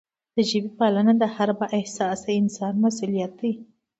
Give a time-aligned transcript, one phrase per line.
[0.35, 3.51] د ژبې پالنه د هر با احساسه انسان مسؤلیت دی.